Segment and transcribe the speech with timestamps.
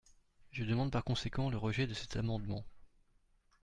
[0.49, 2.65] Je demande par conséquent le rejet de cet amendement.